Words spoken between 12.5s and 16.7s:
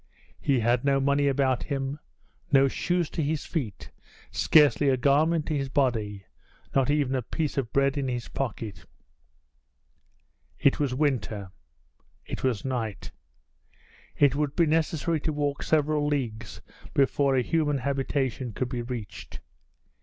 night. It would be necessary to walk several leagues